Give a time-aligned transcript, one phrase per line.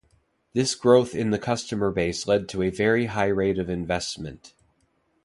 [0.53, 4.55] This growth in the customer base led to a very high rate of investment.